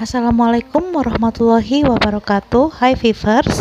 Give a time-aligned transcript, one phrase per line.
[0.00, 2.72] Assalamualaikum warahmatullahi wabarakatuh.
[2.72, 3.60] Hai Vivers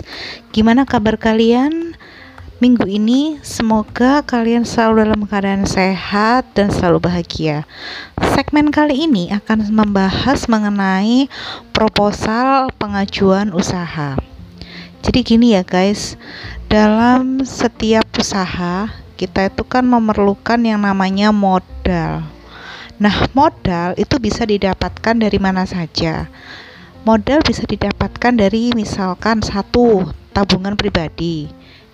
[0.56, 2.00] Gimana kabar kalian?
[2.64, 7.68] Minggu ini semoga kalian selalu dalam keadaan sehat dan selalu bahagia.
[8.24, 11.28] Segmen kali ini akan membahas mengenai
[11.76, 14.16] proposal pengajuan usaha.
[15.04, 16.16] Jadi gini ya guys
[16.72, 18.88] Dalam setiap usaha
[19.20, 22.39] kita itu kan memerlukan yang namanya modal
[23.00, 26.28] Nah, modal itu bisa didapatkan dari mana saja.
[27.08, 30.04] Modal bisa didapatkan dari misalkan satu
[30.36, 31.48] tabungan pribadi,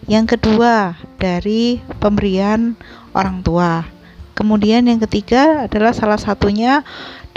[0.09, 2.73] yang kedua dari pemberian
[3.13, 3.85] orang tua,
[4.33, 6.81] kemudian yang ketiga adalah salah satunya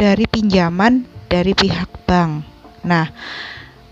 [0.00, 2.44] dari pinjaman dari pihak bank.
[2.84, 3.12] Nah,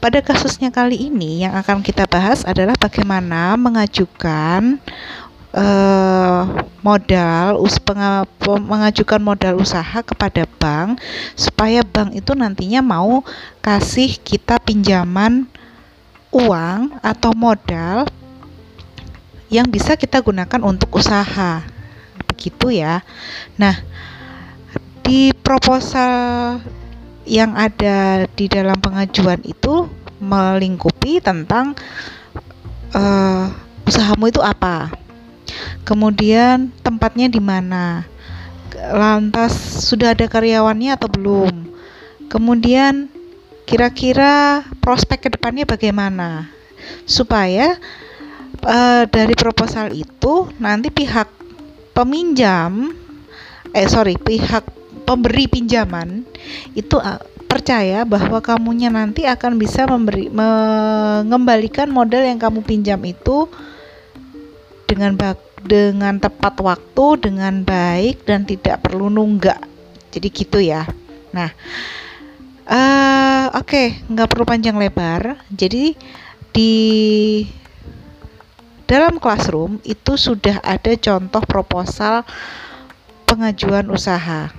[0.01, 4.81] pada kasusnya kali ini yang akan kita bahas adalah bagaimana mengajukan
[5.56, 6.42] uh,
[6.84, 7.80] modal us
[8.47, 11.00] mengajukan modal usaha kepada bank
[11.34, 13.25] supaya bank itu nantinya mau
[13.64, 15.48] kasih kita pinjaman
[16.31, 18.06] uang atau modal
[19.48, 21.64] yang bisa kita gunakan untuk usaha.
[22.31, 23.00] Begitu ya.
[23.56, 23.81] Nah
[25.06, 26.59] di proposal
[27.27, 29.91] yang ada di dalam pengajuan itu
[30.22, 31.75] melingkupi tentang
[32.94, 33.50] uh,
[33.86, 35.06] usahamu itu apa
[35.87, 38.03] kemudian tempatnya di mana?
[38.75, 39.55] Lantas
[39.87, 41.70] sudah ada karyawannya atau belum?
[42.27, 43.06] Kemudian
[43.65, 46.51] kira-kira prospek ke depannya bagaimana?
[47.06, 47.78] Supaya
[48.67, 51.31] uh, dari proposal itu nanti pihak
[51.95, 52.93] peminjam
[53.73, 54.69] eh sorry pihak
[55.09, 56.27] pemberi pinjaman
[56.77, 63.48] itu uh, percaya bahwa kamunya nanti akan bisa memberi mengembalikan modal yang kamu pinjam itu
[64.84, 69.59] dengan bak dengan tepat waktu, dengan baik dan tidak perlu nunggak.
[70.14, 70.86] Jadi gitu ya.
[71.34, 71.50] Nah,
[72.70, 75.43] uh, oke, okay, nggak perlu panjang lebar.
[75.53, 75.93] Jadi
[76.54, 76.72] di
[78.87, 82.22] dalam classroom itu sudah ada contoh proposal
[83.27, 84.54] pengajuan usaha.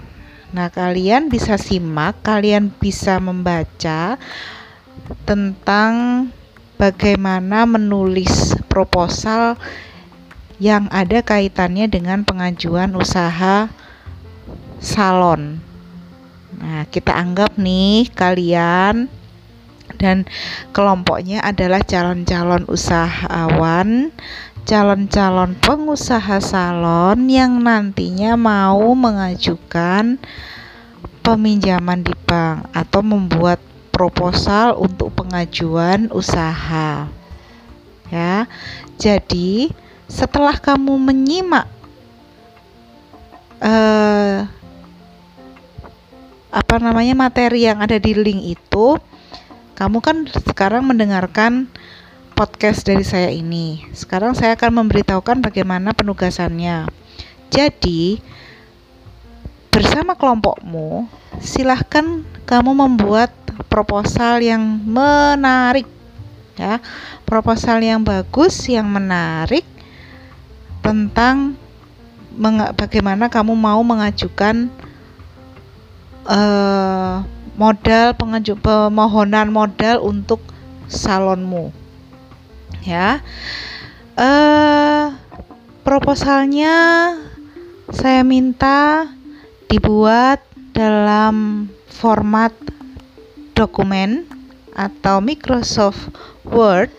[0.52, 4.20] Nah, kalian bisa simak, kalian bisa membaca
[5.24, 6.28] tentang
[6.76, 9.58] bagaimana menulis proposal
[10.58, 13.70] yang ada kaitannya dengan pengajuan usaha
[14.82, 15.62] salon.
[16.58, 19.06] Nah, kita anggap nih kalian
[20.02, 20.26] dan
[20.74, 24.10] kelompoknya adalah calon-calon usahawan,
[24.66, 30.18] calon-calon pengusaha salon yang nantinya mau mengajukan
[31.22, 33.62] peminjaman di bank atau membuat
[33.94, 37.10] proposal untuk pengajuan usaha.
[38.08, 38.46] Ya.
[38.98, 39.74] Jadi,
[40.08, 41.68] setelah kamu menyimak
[43.60, 44.48] uh,
[46.48, 48.98] apa namanya materi yang ada di link itu
[49.78, 51.70] kamu kan sekarang mendengarkan
[52.34, 53.86] podcast dari saya ini.
[53.94, 56.90] Sekarang saya akan memberitahukan bagaimana penugasannya.
[57.54, 58.18] Jadi
[59.70, 61.06] bersama kelompokmu
[61.38, 63.30] silahkan kamu membuat
[63.70, 65.86] proposal yang menarik
[66.58, 66.82] ya.
[67.22, 69.77] Proposal yang bagus yang menarik
[70.88, 71.60] tentang
[72.80, 74.72] bagaimana kamu mau mengajukan
[76.24, 77.28] uh,
[77.60, 80.40] modal pengaju permohonan modal untuk
[80.88, 81.76] salonmu.
[82.88, 83.20] Ya.
[84.16, 85.12] Uh,
[85.84, 87.12] proposalnya
[87.92, 89.12] saya minta
[89.68, 90.40] dibuat
[90.72, 92.56] dalam format
[93.52, 94.24] dokumen
[94.72, 96.16] atau Microsoft
[96.48, 96.94] Word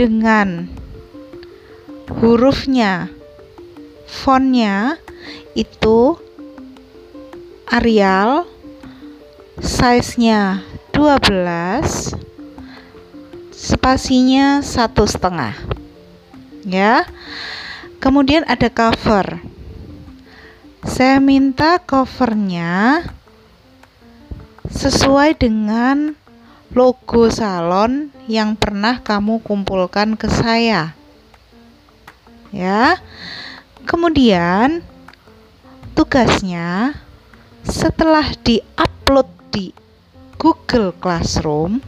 [0.00, 0.70] dengan
[2.08, 3.08] hurufnya
[4.08, 5.00] fontnya
[5.56, 6.18] itu
[7.64, 8.44] Arial
[9.58, 10.60] size-nya
[10.92, 12.14] 12
[13.54, 15.56] spasinya satu setengah
[16.68, 17.04] ya.
[18.00, 19.40] Kemudian ada cover.
[20.84, 23.00] Saya minta covernya
[24.68, 26.12] sesuai dengan
[26.76, 30.92] logo salon yang pernah kamu kumpulkan ke saya
[32.54, 33.02] ya.
[33.84, 34.80] Kemudian
[35.98, 36.94] tugasnya
[37.66, 39.74] setelah di-upload di
[40.38, 41.82] Google Classroom,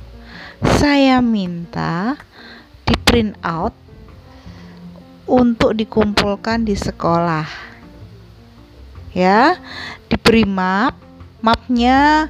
[0.76, 2.18] saya minta
[2.82, 3.72] di print out
[5.26, 7.46] untuk dikumpulkan di sekolah.
[9.16, 9.56] Ya,
[10.12, 10.92] diberi map,
[11.40, 12.28] mapnya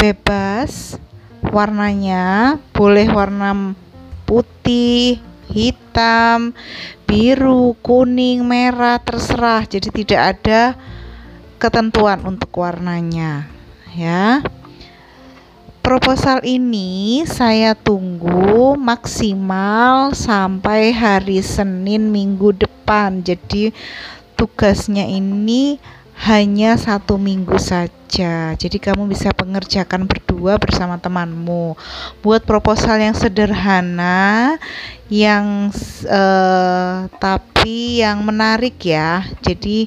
[0.00, 0.96] bebas,
[1.52, 3.76] warnanya boleh warna
[4.24, 5.20] putih,
[5.52, 6.52] hitam,
[7.08, 9.64] biru, kuning, merah, terserah.
[9.64, 10.76] Jadi tidak ada
[11.58, 13.50] ketentuan untuk warnanya,
[13.96, 14.44] ya.
[15.82, 23.24] proposal ini saya tunggu maksimal sampai hari Senin minggu depan.
[23.24, 23.72] Jadi
[24.36, 25.80] tugasnya ini
[26.18, 28.54] hanya satu minggu saja.
[28.58, 31.78] Jadi kamu bisa pengerjakan berdua bersama temanmu.
[32.26, 34.58] Buat proposal yang sederhana,
[35.06, 35.70] yang
[36.10, 39.22] uh, tapi yang menarik ya.
[39.46, 39.86] Jadi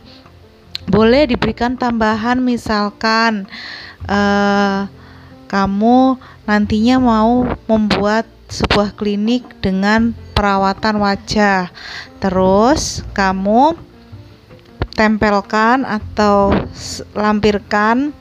[0.88, 3.44] boleh diberikan tambahan misalkan.
[4.07, 4.88] Uh,
[5.51, 6.16] kamu
[6.48, 11.68] nantinya mau membuat sebuah klinik dengan perawatan wajah.
[12.24, 13.75] Terus kamu
[14.95, 16.53] tempelkan atau
[17.15, 18.11] lampirkan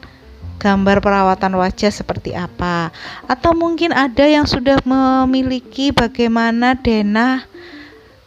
[0.61, 2.93] gambar perawatan wajah seperti apa.
[3.25, 7.49] Atau mungkin ada yang sudah memiliki bagaimana denah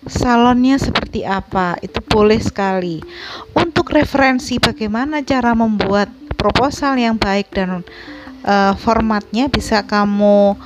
[0.09, 1.77] salonnya seperti apa.
[1.79, 2.99] Itu boleh sekali.
[3.53, 7.85] Untuk referensi bagaimana cara membuat proposal yang baik dan
[8.43, 10.57] uh, formatnya bisa kamu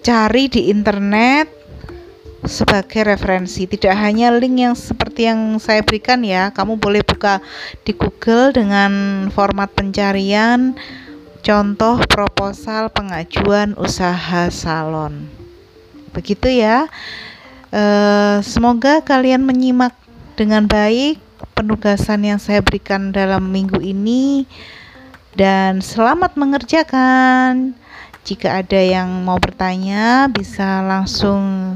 [0.00, 1.59] cari di internet
[2.44, 3.68] sebagai referensi.
[3.68, 7.44] Tidak hanya link yang seperti yang saya berikan ya kamu boleh buka
[7.84, 8.92] di Google dengan
[9.32, 10.76] format pencarian
[11.40, 15.28] contoh proposal pengajuan usaha salon.
[16.12, 16.88] Begitu ya.
[17.70, 17.82] E,
[18.44, 19.96] semoga kalian menyimak
[20.36, 21.20] dengan baik
[21.56, 24.44] penugasan yang saya berikan dalam minggu ini.
[25.30, 27.78] Dan selamat mengerjakan.
[28.20, 31.72] Jika ada yang mau bertanya, bisa langsung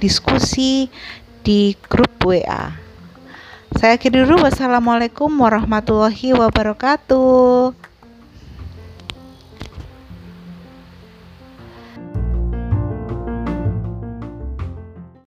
[0.00, 0.88] diskusi
[1.44, 2.74] di grup WA.
[3.76, 4.42] Saya akhiri dulu.
[4.48, 7.89] Wassalamualaikum warahmatullahi wabarakatuh.